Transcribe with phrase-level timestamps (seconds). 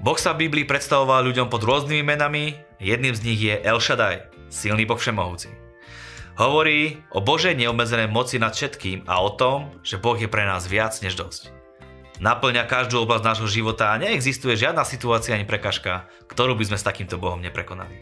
[0.00, 4.24] Boh sa v Biblii predstavoval ľuďom pod rôznymi menami, jedným z nich je El Shaddai,
[4.48, 5.52] silný Boh všemohúci.
[6.40, 10.64] Hovorí o Božej neobmedzenej moci nad všetkým a o tom, že Boh je pre nás
[10.64, 11.52] viac než dosť.
[12.16, 16.86] Naplňa každú oblasť nášho života a neexistuje žiadna situácia ani prekažka, ktorú by sme s
[16.88, 18.00] takýmto Bohom neprekonali.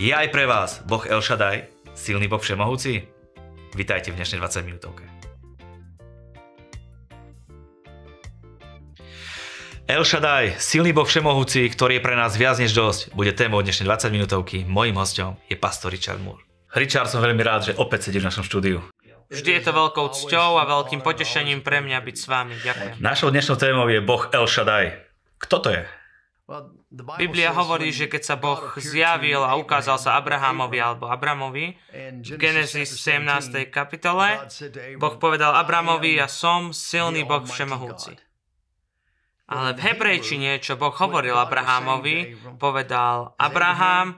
[0.00, 3.04] Je aj pre vás Boh El Shaddai, silný Boh všemohúci?
[3.76, 5.13] Vítajte v dnešnej 20 minútovke.
[9.84, 13.84] El Shaddai, silný boh všemohúci, ktorý je pre nás viac než dosť, bude témou dnešnej
[13.84, 14.64] 20 minútovky.
[14.64, 16.40] Mojím hostom je pastor Richard Moore.
[16.72, 18.80] Richard, som veľmi rád, že opäť sedíš v našom štúdiu.
[19.28, 22.56] Vždy je to veľkou cťou a veľkým potešením pre mňa byť s vami.
[22.64, 22.94] Ďakujem.
[22.96, 25.04] Našou dnešnou témou je boh El Shaddai.
[25.36, 25.84] Kto to je?
[27.20, 31.76] Biblia hovorí, že keď sa Boh zjavil a ukázal sa Abrahamovi alebo Abramovi,
[32.24, 33.68] v Genesis 17.
[33.68, 34.48] kapitole,
[34.96, 38.16] Boh povedal Abramovi, ja som silný Boh všemohúci.
[39.44, 44.16] Ale v hebrejčine, čo Boh hovoril Abrahamovi, povedal Abraham,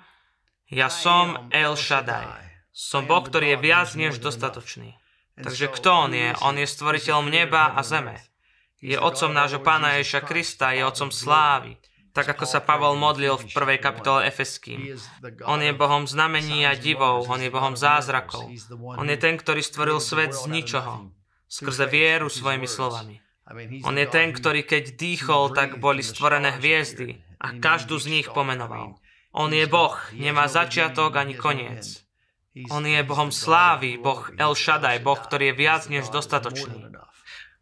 [0.70, 2.46] ja som El Shaddai.
[2.70, 4.94] Som Boh, ktorý je viac než dostatočný.
[5.36, 6.28] Takže kto on je?
[6.47, 8.22] On je stvoriteľom neba a zeme.
[8.78, 11.74] Je otcom nášho pána Ježa Krista, je otcom slávy.
[12.14, 14.97] Tak ako sa Pavol modlil v prvej kapitole Efeským.
[15.44, 18.48] On je Bohom znamení a divov, on je Bohom zázrakov.
[18.72, 21.12] On je ten, ktorý stvoril svet z ničoho,
[21.44, 23.25] skrze vieru svojimi slovami.
[23.86, 28.98] On je ten, ktorý keď dýchol, tak boli stvorené hviezdy a každú z nich pomenoval.
[29.30, 32.03] On je Boh, nemá začiatok ani koniec.
[32.72, 36.88] On je Bohom slávy, Boh El Shaddai, Boh, ktorý je viac než dostatočný.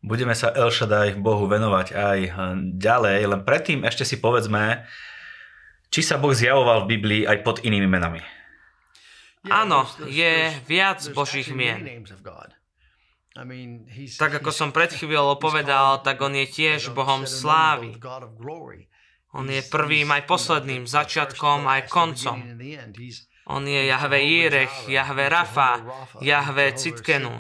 [0.01, 2.19] Budeme sa El Shaddai Bohu venovať aj
[2.79, 4.87] ďalej, len predtým ešte si povedzme,
[5.91, 8.23] či sa Boh zjavoval v Biblii aj pod inými menami.
[9.51, 11.85] Áno, je viac Božích mien.
[13.35, 17.99] Tak ako som pred chvíľou povedal, tak on je tiež Bohom slávy.
[19.35, 22.39] On je prvým aj posledným, začiatkom aj koncom.
[23.51, 25.83] On je Jahve Jirech, Jahve Rafa,
[26.23, 27.35] Jahve Citkenu.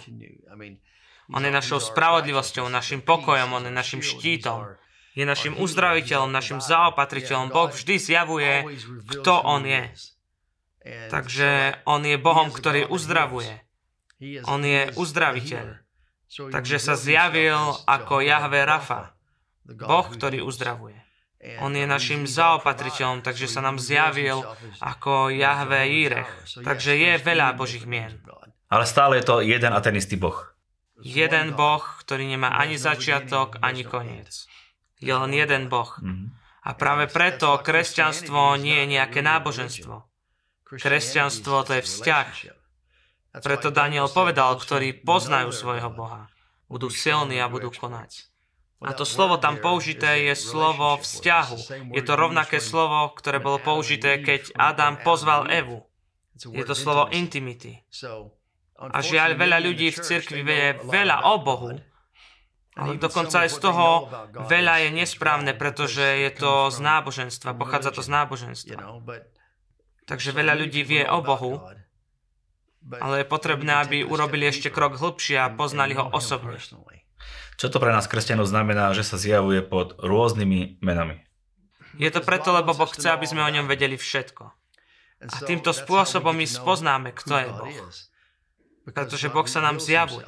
[1.32, 4.74] On je našou spravodlivosťou, našim pokojom, on je našim štítom.
[5.14, 7.54] Je našim uzdraviteľom, našim zaopatriteľom.
[7.54, 8.82] Boh vždy zjavuje,
[9.14, 9.82] kto on je.
[11.08, 13.62] Takže on je Bohom, ktorý uzdravuje.
[14.50, 15.83] On je uzdraviteľ.
[16.34, 19.14] Takže sa zjavil ako Jahve Rafa,
[19.64, 20.98] Boh, ktorý uzdravuje.
[21.60, 24.40] On je našim zaopatriteľom, takže sa nám zjavil
[24.80, 26.32] ako Jahve Jirech.
[26.64, 28.16] Takže je veľa Božích mien.
[28.72, 30.56] Ale stále je to jeden a ten istý Boh.
[31.04, 34.48] Jeden Boh, ktorý nemá ani začiatok, ani koniec.
[35.04, 35.92] Je len jeden Boh.
[36.64, 40.00] A práve preto kresťanstvo nie je nejaké náboženstvo.
[40.64, 42.28] Kresťanstvo to je vzťah.
[43.34, 46.30] Preto Daniel povedal, ktorí poznajú svojho Boha.
[46.70, 48.30] Budú silní a budú konať.
[48.84, 51.56] A to slovo tam použité je slovo vzťahu.
[51.96, 55.82] Je to rovnaké slovo, ktoré bolo použité, keď Adam pozval Evu.
[56.36, 57.80] Je to slovo intimity.
[58.76, 61.78] A žiaľ, veľa ľudí v cirkvi vie veľa o Bohu,
[62.74, 64.10] ale dokonca aj z toho
[64.50, 68.82] veľa je nesprávne, pretože je to z náboženstva, pochádza to z náboženstva.
[70.04, 71.62] Takže veľa ľudí vie o Bohu,
[72.92, 76.60] ale je potrebné, aby urobili ešte krok hlbšie a poznali ho osobne.
[77.54, 81.22] Čo to pre nás kresťanov znamená, že sa zjavuje pod rôznymi menami?
[81.94, 84.44] Je to preto, lebo Boh chce, aby sme o ňom vedeli všetko.
[85.24, 87.74] A týmto spôsobom my spoznáme, kto je Boh.
[88.90, 90.26] Pretože Boh sa nám zjavuje.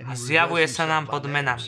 [0.00, 1.66] A zjavuje sa nám pod menami.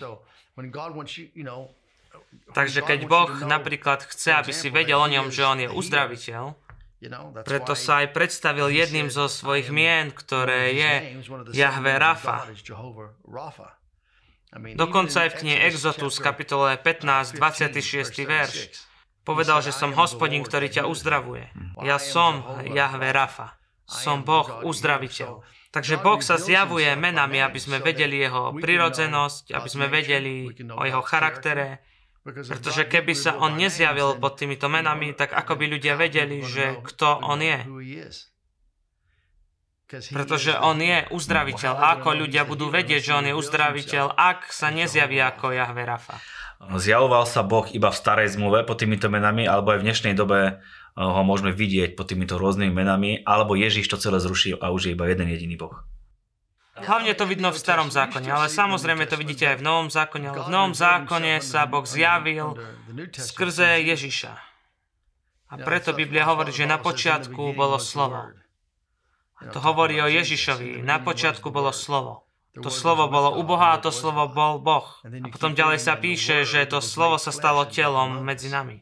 [2.54, 6.54] Takže keď Boh napríklad chce, aby si vedel o ňom, že on je uzdraviteľ,
[7.42, 10.92] preto sa aj predstavil jedným zo svojich mien, ktoré je
[11.50, 12.46] Jahve Rafa.
[14.76, 18.28] Dokonca aj v knihe Exodus, kapitole 15, 26.
[18.28, 18.84] verš,
[19.24, 21.48] povedal, že som hospodin, ktorý ťa uzdravuje.
[21.82, 23.56] Ja som Jahve Rafa.
[23.88, 25.42] Som Boh uzdraviteľ.
[25.72, 31.00] Takže Boh sa zjavuje menami, aby sme vedeli jeho prirodzenosť, aby sme vedeli o jeho
[31.00, 31.80] charaktere,
[32.22, 37.18] pretože keby sa on nezjavil pod týmito menami, tak ako by ľudia vedeli, že kto
[37.18, 37.58] on je.
[39.92, 41.72] Pretože on je uzdraviteľ.
[41.76, 46.16] A ako ľudia budú vedieť, že on je uzdraviteľ, ak sa nezjaví ako Jahve Rafa?
[46.62, 50.38] Zjavoval sa Boh iba v starej zmluve pod týmito menami, alebo aj v dnešnej dobe
[50.46, 50.54] eh,
[50.94, 54.94] ho môžeme vidieť pod týmito rôznymi menami, alebo Ježiš to celé zrušil a už je
[54.94, 55.74] iba jeden jediný Boh.
[56.72, 60.32] Hlavne to vidno v starom zákone, ale samozrejme to vidíte aj v novom zákone.
[60.32, 62.56] Ale v novom zákone sa Boh zjavil
[63.12, 64.32] skrze Ježiša.
[65.52, 68.32] A preto Biblia hovorí, že na počiatku bolo slovo.
[69.36, 70.80] A to hovorí o Ježišovi.
[70.80, 72.24] Na počiatku bolo slovo.
[72.56, 74.88] To slovo bolo u Boha a to slovo bol Boh.
[75.04, 78.80] A potom ďalej sa píše, že to slovo sa stalo telom medzi nami.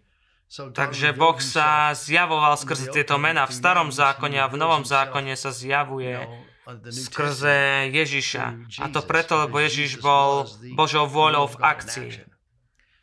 [0.50, 3.46] Takže Boh sa zjavoval skrze tieto mená.
[3.50, 6.19] V starom zákone a v novom zákone sa zjavuje
[6.90, 8.44] skrze Ježiša.
[8.82, 10.46] A to preto, lebo Ježiš bol
[10.76, 12.11] Božou vôľou v akcii.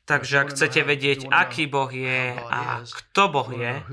[0.08, 3.84] Takže ak chcete vedieť, aký Boh je a kto Boh je,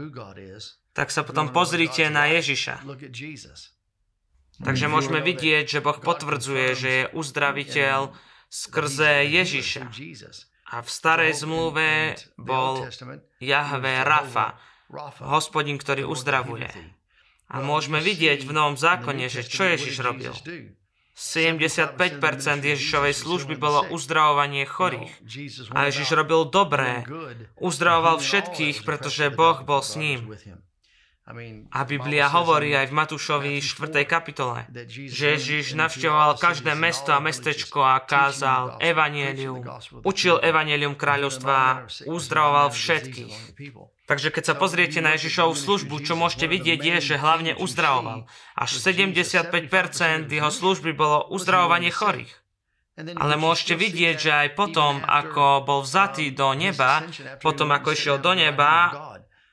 [0.95, 2.87] tak sa potom pozrite na Ježiša.
[4.63, 8.15] Takže môžeme vidieť, že Boh potvrdzuje, že je uzdraviteľ
[8.47, 9.91] skrze Ježiša.
[10.71, 12.87] A v starej zmluve bol
[13.43, 14.55] Jahve Rafa,
[15.19, 16.71] hospodin, ktorý uzdravuje.
[17.55, 20.35] A môžeme vidieť v Novom zákone, že čo Ježiš robil.
[21.15, 21.95] 75%
[22.59, 25.15] Ježišovej služby bolo uzdravovanie chorých.
[25.71, 27.07] A Ježiš robil dobré.
[27.63, 30.35] Uzdravoval všetkých, pretože Boh bol s ním.
[31.25, 34.05] A Biblia hovorí aj v Matúšovi 4.
[34.05, 34.69] kapitole,
[35.09, 39.65] že Ježiš navštevoval každé mesto a mestečko a kázal evanielium,
[40.05, 43.57] učil evanielium kráľovstva, uzdravoval všetkých.
[44.05, 48.29] Takže keď sa pozriete na Ježišovú službu, čo môžete vidieť je, že hlavne uzdravoval.
[48.53, 49.49] Až 75%
[50.29, 52.37] jeho služby bolo uzdravovanie chorých.
[52.95, 57.03] Ale môžete vidieť, že aj potom, ako bol vzatý do neba,
[57.43, 58.93] potom ako išiel do neba,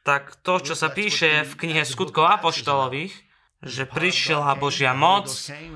[0.02, 3.14] tak to, čo sa píše v knihe Skutkov Apoštolových,
[3.62, 5.30] že prišla Božia moc,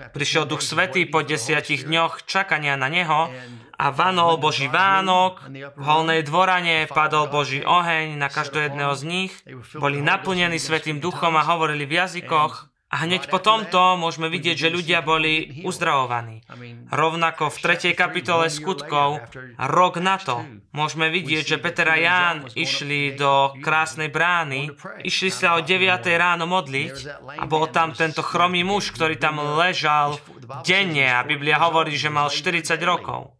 [0.09, 3.29] prišiel Duch Svetý po desiatich dňoch čakania na Neho
[3.77, 5.45] a vanol Boží Vánok,
[5.77, 9.33] v holnej dvorane padol Boží oheň na každého jedného z nich,
[9.77, 14.69] boli naplnení Svetým Duchom a hovorili v jazykoch a hneď po tomto môžeme vidieť, že
[14.71, 16.47] ľudia boli uzdravovaní.
[16.87, 17.91] Rovnako v 3.
[17.91, 19.19] kapitole skutkov,
[19.59, 20.39] rok na to,
[20.71, 24.71] môžeme vidieť, že Peter a Ján išli do krásnej brány,
[25.03, 26.07] išli sa o 9.
[26.15, 30.15] ráno modliť a bol tam tento chromý muž, ktorý tam ležal
[30.63, 33.35] denne a Biblia hovorí, že mal 40 rokov.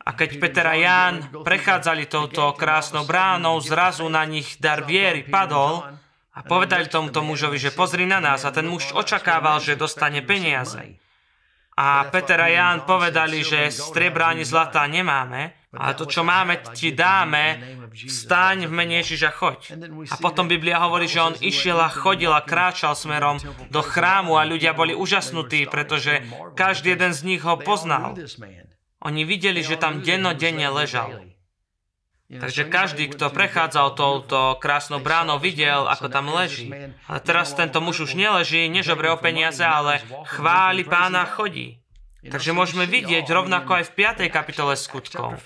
[0.00, 5.88] A keď Peter a Ján prechádzali touto krásnou bránou, zrazu na nich dar viery padol
[6.30, 8.46] a povedali tomuto mužovi, že pozri na nás.
[8.46, 10.98] A ten muž očakával, že dostane peniaze.
[11.80, 16.92] A Peter a Ján povedali, že striebra ani zlatá nemáme, ale to, čo máme, ti
[16.92, 17.56] dáme,
[17.94, 19.60] vstaň v mene Ježiša, choď.
[20.12, 23.40] A potom Biblia hovorí, že on išiel a chodil a kráčal smerom
[23.72, 28.18] do chrámu a ľudia boli úžasnutí, pretože každý jeden z nich ho poznal.
[29.00, 31.29] Oni videli, že tam dennodenne ležal.
[32.30, 36.70] Takže každý, kto prechádzal touto krásnou bránou, videl, ako tam leží.
[37.10, 39.98] Ale teraz tento muž už neleží, nežobre o peniaze, ale
[40.30, 41.82] chváli pána chodí.
[42.22, 43.92] Takže môžeme vidieť rovnako aj v
[44.30, 44.30] 5.
[44.30, 45.42] kapitole skutkov,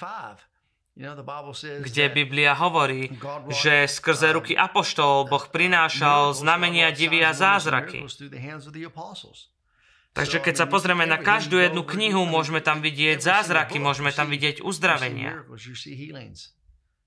[1.81, 3.17] kde Biblia hovorí,
[3.49, 8.05] že skrze ruky apoštolov Boh prinášal znamenia divy a zázraky.
[10.15, 14.63] Takže keď sa pozrieme na každú jednu knihu, môžeme tam vidieť zázraky, môžeme tam vidieť
[14.63, 15.43] uzdravenia.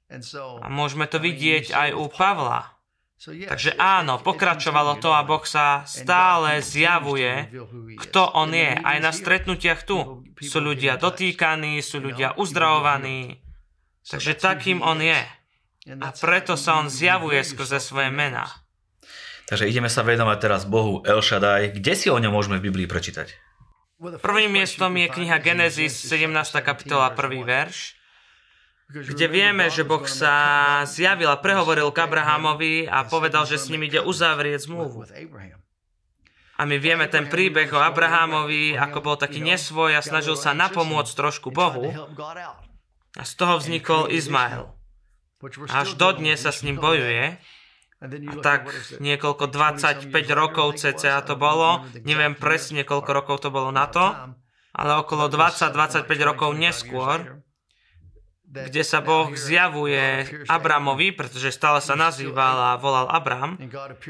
[0.08, 2.78] A môžeme to vidieť aj u Pavla.
[3.18, 7.50] Takže áno, pokračovalo to a Boh sa stále zjavuje,
[7.98, 8.78] kto On je.
[8.78, 13.42] Aj na stretnutiach tu sú ľudia dotýkaní, sú ľudia uzdravovaní.
[14.06, 15.18] Takže takým On je.
[15.98, 18.46] A preto sa On zjavuje skrze svoje mená.
[19.50, 21.74] Takže ideme sa venovať teraz Bohu El Shaddai.
[21.74, 23.34] Kde si o ňom môžeme v Biblii prečítať?
[23.98, 26.30] Prvým miestom je kniha Genesis, 17.
[26.62, 27.34] kapitola, 1.
[27.42, 27.97] verš
[28.88, 33.84] kde vieme, že Boh sa zjavil a prehovoril k Abrahamovi a povedal, že s ním
[33.84, 35.04] ide uzavrieť zmluvu.
[36.58, 41.14] A my vieme ten príbeh o Abrahamovi, ako bol taký nesvoj a snažil sa napomôcť
[41.14, 41.94] trošku Bohu.
[43.14, 44.74] A z toho vznikol Izmael.
[45.70, 47.38] Až dodnes sa s ním bojuje.
[47.98, 48.06] A
[48.46, 48.70] tak
[49.02, 54.06] niekoľko 25 rokov cca to bolo, neviem presne koľko rokov to bolo na to,
[54.78, 57.42] ale okolo 20-25 rokov neskôr
[58.48, 63.60] kde sa Boh zjavuje Abramovi, pretože stále sa nazýval a volal Abram.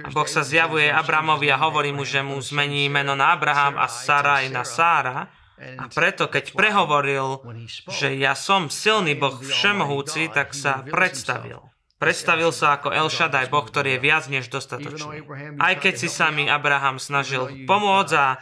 [0.06, 3.89] A Boh sa zjavuje Abramovi a hovorí mu, že mu zmení meno na Abraham a
[3.89, 5.17] Sara aj na Sára.
[5.58, 7.41] A preto, keď prehovoril,
[7.89, 11.65] že ja som silný Boh všemohúci, tak sa predstavil.
[11.98, 15.25] Predstavil sa ako El Shaddai, Boh, ktorý je viac než dostatočný.
[15.58, 18.38] Aj keď si sami Abraham snažil pomôcť a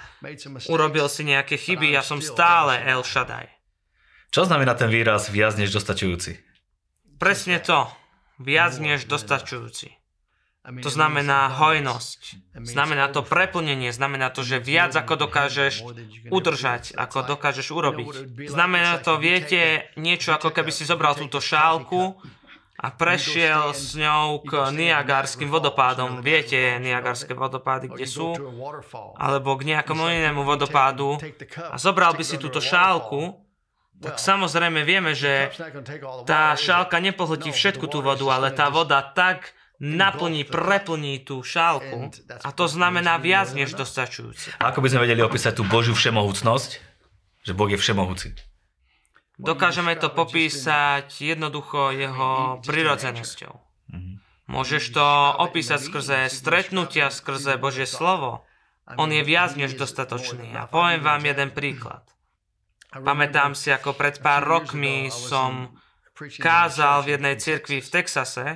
[0.68, 3.55] urobil si nejaké chyby, ja som stále El Shaddai.
[4.36, 6.44] Čo znamená ten výraz viac než dostačujúci?
[7.16, 7.88] Presne to.
[8.36, 9.96] Viac než dostačujúci.
[10.84, 12.52] To znamená hojnosť.
[12.68, 13.96] Znamená to preplnenie.
[13.96, 15.88] Znamená to, že viac ako dokážeš
[16.36, 18.36] udržať, ako dokážeš urobiť.
[18.52, 22.20] Znamená to, viete, niečo ako keby si zobral túto šálku
[22.76, 26.20] a prešiel s ňou k Niagarským vodopádom.
[26.20, 28.36] Viete Niagarské vodopády, kde sú?
[29.16, 31.16] Alebo k nejakomu inému vodopádu
[31.72, 33.45] a zobral by si túto šálku,
[34.06, 35.50] tak samozrejme vieme, že
[36.30, 42.50] tá šálka nepohltí všetku tú vodu, ale tá voda tak naplní, preplní tú šálku a
[42.56, 44.56] to znamená viac než dostačujúce.
[44.62, 46.70] A ako by sme vedeli opísať tú Božiu všemohúcnosť?
[47.46, 48.28] Že Boh je všemohúci.
[49.36, 53.54] Dokážeme to popísať jednoducho jeho prirodzenosťou.
[53.92, 54.12] Mhm.
[54.46, 55.06] Môžeš to
[55.42, 58.46] opísať skrze stretnutia, skrze Božie slovo.
[58.86, 60.54] On je viac než dostatočný.
[60.54, 62.06] A poviem vám jeden príklad.
[62.96, 65.76] Pamätám si, ako pred pár rokmi som
[66.40, 68.56] kázal v jednej cirkvi v Texase,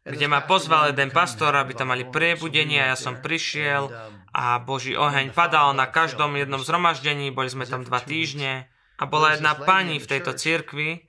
[0.00, 3.92] kde ma pozval jeden pastor, aby tam mali prebudenie a ja som prišiel
[4.32, 8.64] a Boží oheň padal na každom jednom zhromaždení, boli sme tam dva týždne
[8.96, 11.04] a bola jedna pani v tejto cirkvi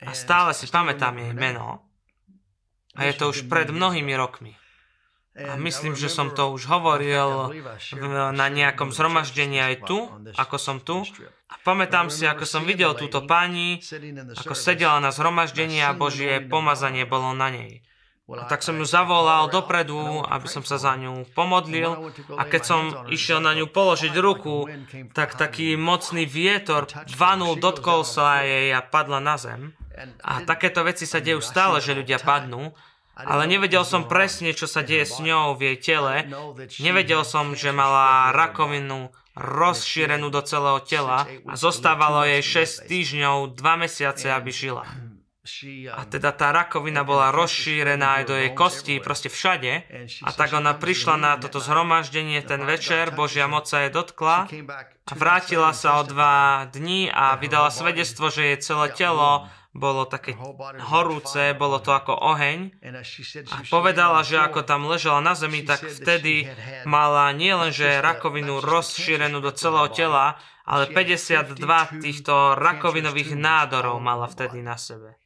[0.00, 1.84] a stále si pamätám jej meno.
[2.96, 4.56] A je to už pred mnohými rokmi.
[5.38, 7.54] A myslím, že som to už hovoril
[8.34, 11.06] na nejakom zhromaždení aj tu, ako som tu.
[11.48, 13.78] A pamätám si, ako som videl túto pani,
[14.34, 17.86] ako sedela na zhromaždení a Božie pomazanie bolo na nej.
[18.28, 22.12] A tak som ju zavolal dopredu, aby som sa za ňu pomodlil.
[22.36, 24.68] A keď som išiel na ňu položiť ruku,
[25.16, 26.84] tak taký mocný vietor
[27.16, 29.72] vanul, dotkol sa jej a padla na zem.
[30.20, 32.76] A takéto veci sa dejú stále, že ľudia padnú,
[33.18, 36.14] ale nevedel som presne, čo sa deje s ňou v jej tele.
[36.78, 43.82] Nevedel som, že mala rakovinu rozšírenú do celého tela a zostávalo jej 6 týždňov, 2
[43.82, 44.86] mesiace, aby žila.
[45.96, 49.80] A teda tá rakovina bola rozšírená aj do jej kostí, proste všade.
[50.20, 54.44] A tak ona prišla na toto zhromaždenie ten večer, Božia moc sa jej dotkla
[55.08, 59.48] a vrátila sa o dva dní a vydala svedectvo, že jej celé telo
[59.78, 60.34] bolo také
[60.90, 62.74] horúce, bolo to ako oheň.
[63.48, 66.50] A povedala, že ako tam ležela na zemi, tak vtedy
[66.84, 70.36] mala nielenže rakovinu rozšírenú do celého tela,
[70.68, 71.56] ale 52
[72.04, 75.16] týchto rakovinových nádorov mala vtedy na sebe.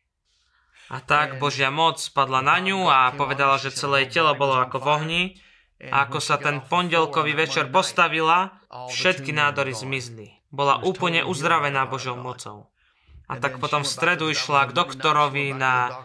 [0.92, 4.86] A tak Božia moc spadla na ňu a povedala, že celé telo bolo ako v
[4.92, 5.22] ohni.
[5.82, 10.30] A ako sa ten pondelkový večer postavila, všetky nádory zmizli.
[10.52, 12.71] Bola úplne uzdravená Božou mocou.
[13.32, 16.04] A tak potom v stredu išla k doktorovi na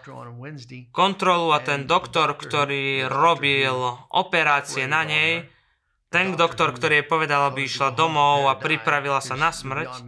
[0.95, 3.75] kontrolu a ten doktor, ktorý robil
[4.15, 5.43] operácie na nej,
[6.07, 10.07] ten doktor, ktorý jej povedal, aby išla domov a pripravila sa na smrť,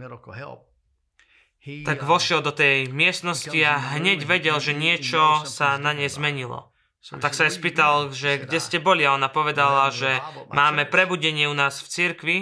[1.84, 6.72] tak vošiel do tej miestnosti a hneď vedel, že niečo sa na nej zmenilo.
[7.12, 9.04] A tak sa jej spýtal, že kde ste boli?
[9.04, 10.20] A ona povedala, že
[10.52, 12.36] máme prebudenie u nás v cirkvi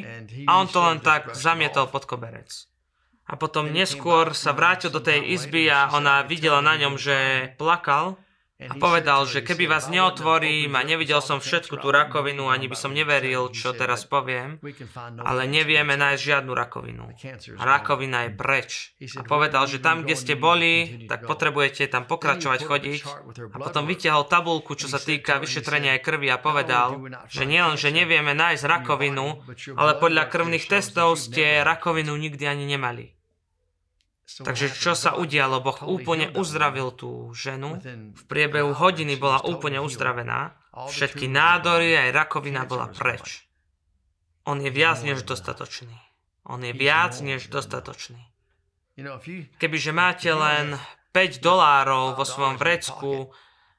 [0.46, 2.66] a on to len tak zamietol pod koberec.
[3.28, 8.16] A potom neskôr sa vrátil do tej izby a ona videla na ňom, že plakal
[8.58, 12.90] a povedal, že keby vás neotvorím a nevidel som všetku tú rakovinu, ani by som
[12.90, 14.58] neveril, čo teraz poviem,
[15.22, 17.06] ale nevieme nájsť žiadnu rakovinu.
[17.54, 18.70] A rakovina je preč.
[19.14, 23.00] A povedal, že tam, kde ste boli, tak potrebujete tam pokračovať chodiť.
[23.54, 26.98] A potom vytiahol tabulku, čo sa týka vyšetrenia aj krvi a povedal,
[27.30, 29.38] že nielen, že nevieme nájsť rakovinu,
[29.78, 33.17] ale podľa krvných testov ste rakovinu nikdy ani nemali.
[34.28, 35.64] Takže čo sa udialo?
[35.64, 37.80] Boh úplne uzdravil tú ženu.
[38.12, 40.52] V priebehu hodiny bola úplne uzdravená.
[40.76, 43.48] Všetky nádory aj rakovina bola preč.
[44.44, 45.96] On je viac než dostatočný.
[46.44, 48.20] On je viac než dostatočný.
[49.56, 50.76] Kebyže máte len
[51.12, 53.32] 5 dolárov vo svojom vrecku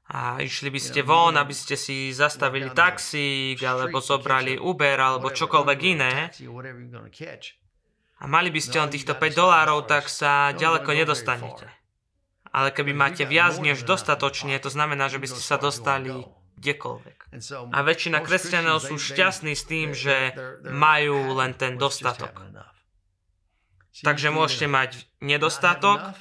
[0.10, 5.80] a išli by ste von, aby ste si zastavili taxík, alebo zobrali Uber, alebo čokoľvek
[5.86, 6.34] iné,
[8.20, 11.72] a mali by ste len týchto 5 dolárov, tak sa ďaleko nedostanete.
[12.52, 16.28] Ale keby máte viac než dostatočne, to znamená, že by ste sa dostali
[16.60, 17.18] kdekoľvek.
[17.72, 20.36] A väčšina kresťanov sú šťastní s tým, že
[20.68, 22.36] majú len ten dostatok.
[24.04, 26.16] Takže môžete mať nedostatok,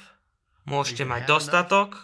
[0.63, 1.99] môžete mať dostatok,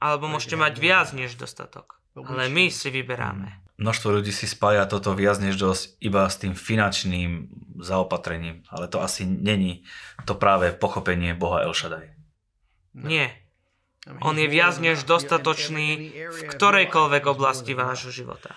[0.00, 2.00] alebo môžete mať viac než dostatok.
[2.14, 6.54] Ale my si vyberáme množstvo ľudí si spája toto viac než dosť iba s tým
[6.54, 7.50] finančným
[7.82, 9.82] zaopatrením, ale to asi není
[10.24, 12.14] to práve pochopenie Boha El Shaddai.
[12.94, 13.34] Nie.
[14.20, 18.52] On je viac než dostatočný v ktorejkoľvek oblasti vášho života.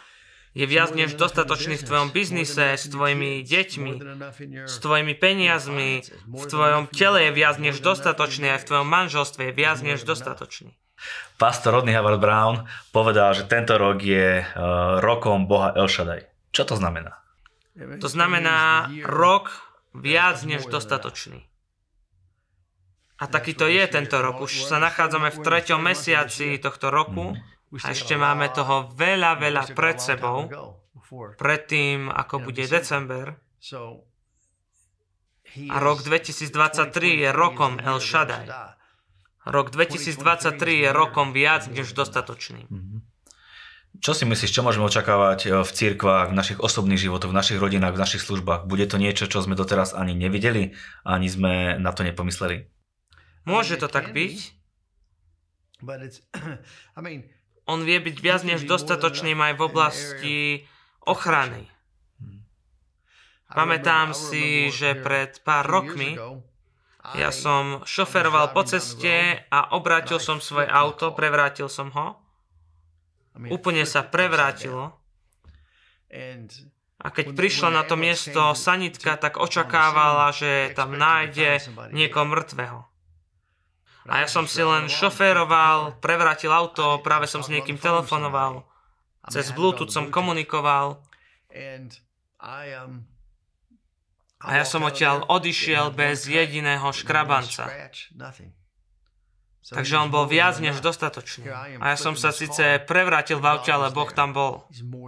[0.57, 3.93] Je viac než dostatočný v tvojom biznise, s tvojimi deťmi,
[4.65, 9.53] s tvojimi peniazmi, v tvojom tele je viac než dostatočný, aj v tvojom manželstve je
[9.53, 10.74] viac než dostatočný.
[11.38, 16.25] Pastor Rodney Howard Brown povedal, že tento rok je uh, rokom Boha El Shaddai.
[16.50, 17.22] Čo to znamená?
[17.77, 19.54] To znamená rok
[19.94, 21.46] viac než dostatočný.
[23.18, 24.42] A taký to je tento rok.
[24.46, 27.34] Už sa nachádzame v treťom mesiaci tohto roku
[27.74, 30.50] a ešte máme toho veľa, veľa pred sebou.
[31.38, 33.38] Predtým, ako bude december.
[35.70, 38.76] A rok 2023 je rokom El Shaddai.
[39.48, 42.68] Rok 2023 je rokom viac než dostatočný.
[42.68, 43.08] Mhm.
[43.98, 47.58] Čo si myslíš, čo môžeme očakávať eh, v cirkvách, v našich osobných životoch, v našich
[47.58, 48.70] rodinách, v našich službách?
[48.70, 52.70] Bude to niečo, čo sme doteraz ani nevideli, ani sme na to nepomysleli?
[53.48, 54.38] Môže to tak byť.
[57.72, 60.38] On vie byť viac než dostatočným aj v oblasti
[61.04, 61.68] ochrany.
[63.48, 66.20] Pamätám si, že pred pár rokmi
[67.16, 72.20] ja som šoferoval po ceste a obrátil som svoje auto, prevrátil som ho.
[73.38, 74.92] Úplne sa prevrátilo.
[76.98, 81.62] A keď prišla na to miesto sanitka, tak očakávala, že tam nájde
[81.94, 82.80] niekoho mŕtvého.
[84.08, 88.64] A ja som si len šoféroval, prevrátil auto, práve som s niekým telefonoval,
[89.28, 91.04] cez Bluetooth som komunikoval.
[94.38, 97.65] A ja som odtiaľ odišiel bez jediného škrabanca.
[99.67, 101.51] Takže on bol viac než dostatočný.
[101.82, 104.63] A ja som sa síce prevrátil v aute, ale Boh tam bol.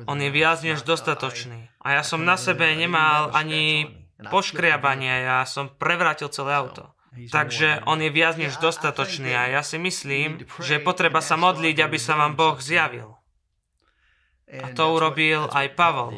[0.10, 1.72] On je viac než dostatočný.
[1.80, 3.88] A ja som na sebe nemal ani
[4.20, 6.92] poškriabanie, ja som prevrátil celé auto.
[7.32, 11.78] Takže on je viac než dostatočný a ja si myslím, že je potreba sa modliť,
[11.80, 13.16] aby sa vám Boh zjavil.
[14.50, 16.12] A to urobil aj Pavol.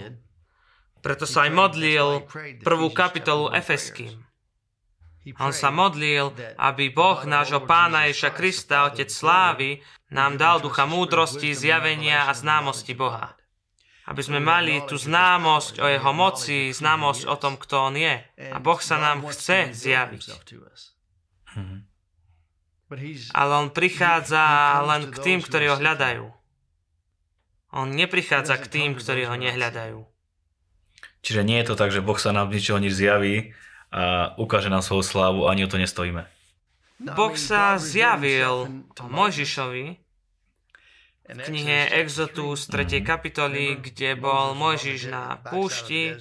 [1.01, 2.08] Preto sa aj modlil
[2.62, 4.22] prvú kapitolu Efeským.
[5.38, 11.53] On sa modlil, aby Boh nášho Pána Ježa Krista, Otec Slávy, nám dal ducha múdrosti,
[11.53, 13.38] zjavenia a známosti Boha
[14.12, 18.15] aby sme mali tú známosť o jeho moci, známosť o tom, kto on je.
[18.51, 20.24] A Boh sa nám chce zjaviť.
[23.31, 24.43] Ale on prichádza
[24.84, 26.27] len k tým, ktorí ho hľadajú.
[27.72, 30.11] On neprichádza k tým, ktorí ho nehľadajú.
[31.22, 33.54] Čiže nie je to tak, že Boh sa nám ničoho nič zjaví
[33.94, 36.26] a ukáže nám svoju slávu a ani o to nestojíme.
[37.02, 39.86] Boh sa zjavil Mojžišovi
[41.32, 43.02] v knihe Exodus 3.
[43.02, 46.13] kapitoly, kde bol Mojžiš na púšti,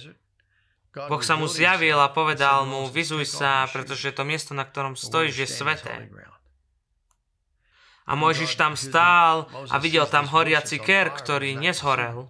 [0.91, 5.35] Boh sa mu zjavil a povedal mu, vyzuj sa, pretože to miesto, na ktorom stojíš,
[5.39, 5.95] je sveté.
[8.03, 12.27] A Mojžiš tam stál a videl tam horiaci ker, ktorý nezhorel.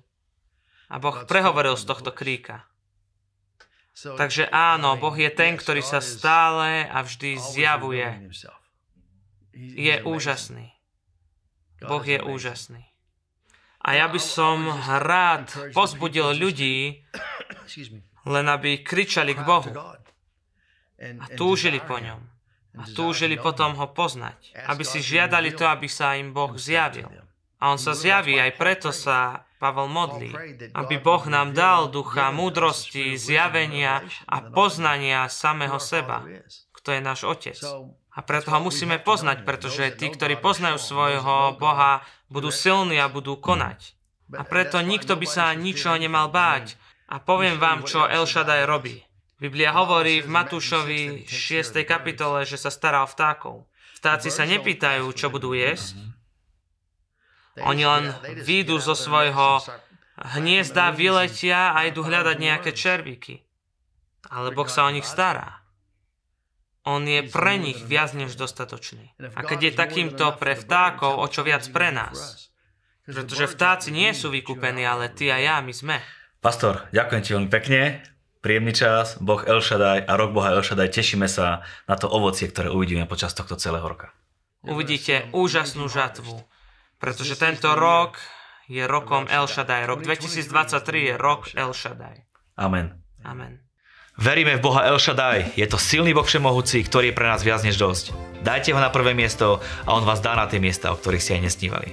[0.91, 2.67] A Boh prehovoril z tohto kríka.
[3.95, 8.07] Takže áno, Boh je ten, ktorý sa stále a vždy zjavuje.
[9.55, 10.75] Je úžasný.
[11.79, 12.83] Boh je úžasný.
[13.81, 14.67] A ja by som
[15.01, 17.01] rád pozbudil ľudí,
[18.35, 19.71] len aby kričali k Bohu
[21.01, 22.21] a túžili po ňom.
[22.79, 24.55] A túžili potom ho poznať.
[24.69, 27.09] Aby si žiadali to, aby sa im Boh zjavil.
[27.59, 30.33] A on sa zjaví, aj preto sa Pavel modlí,
[30.73, 36.25] aby Boh nám dal ducha múdrosti, zjavenia a poznania samého seba,
[36.73, 37.61] kto je náš Otec.
[38.11, 42.01] A preto ho musíme poznať, pretože tí, ktorí poznajú svojho Boha,
[42.33, 43.93] budú silní a budú konať.
[44.33, 46.75] A preto nikto by sa ničoho nemal báť.
[47.11, 49.03] A poviem vám, čo El Shaddai robí.
[49.37, 51.85] Biblia hovorí v Matúšovi 6.
[51.85, 53.67] kapitole, že sa stará o vtákov.
[53.99, 55.97] Vtáci sa nepýtajú, čo budú jesť.
[57.59, 58.15] Oni len
[58.47, 59.59] výjdu zo svojho
[60.21, 63.43] hniezda, vyletia a idú hľadať nejaké červíky.
[64.31, 65.59] Ale Boh sa o nich stará.
[66.81, 69.13] On je pre nich viac než dostatočný.
[69.37, 72.49] A keď je takýmto pre vtákov, o čo viac pre nás.
[73.05, 76.01] Pretože vtáci nie sú vykúpení, ale ty a ja, my sme.
[76.41, 77.81] Pastor, ďakujem ti veľmi pekne.
[78.41, 80.89] Príjemný čas, Boh El Shaddai a rok Boha El Shaddai.
[80.89, 84.09] Tešíme sa na to ovocie, ktoré uvidíme počas tohto celého roka.
[84.65, 86.41] Uvidíte úžasnú žatvu,
[87.01, 88.21] pretože tento rok
[88.69, 89.89] je rokom El Shaddai.
[89.89, 92.23] Rok 2023 je rok El Shaddai.
[92.61, 93.01] Amen.
[93.25, 93.59] Amen.
[94.21, 95.57] Veríme v Boha El Shaddai.
[95.57, 98.13] Je to silný Boh všemohúci, ktorý je pre nás viac než dosť.
[98.45, 101.33] Dajte ho na prvé miesto a on vás dá na tie miesta, o ktorých si
[101.33, 101.89] aj nesnívali.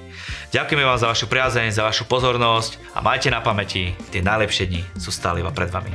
[0.53, 4.83] Ďakujeme vám za vašu priazeň, za vašu pozornosť a majte na pamäti, tie najlepšie dni
[5.01, 5.93] sú stále iba pred vami.